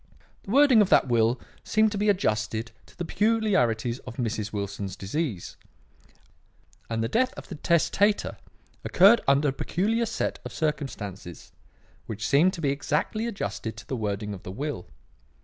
The 0.41 0.49
wording 0.49 0.81
of 0.81 0.89
that 0.89 1.07
will 1.09 1.39
seemed 1.63 1.91
to 1.91 1.97
be 1.99 2.09
adjusted 2.09 2.71
to 2.87 2.97
the 2.97 3.05
peculiarities 3.05 3.99
of 3.99 4.15
Mrs. 4.17 4.51
Wilson's 4.51 4.95
disease; 4.95 5.57
and 6.89 7.03
the 7.03 7.07
death 7.07 7.33
of 7.35 7.49
the 7.49 7.53
testator 7.53 8.37
occurred 8.83 9.21
under 9.27 9.49
a 9.49 9.53
peculiar 9.53 10.07
set 10.07 10.39
of 10.43 10.53
circumstances 10.53 11.51
which 12.07 12.27
seemed 12.27 12.53
to 12.53 12.61
be 12.61 12.71
exactly 12.71 13.27
adjusted 13.27 13.77
to 13.77 13.87
the 13.87 13.95
wording 13.95 14.33
of 14.33 14.41
the 14.41 14.49
will. 14.51 14.87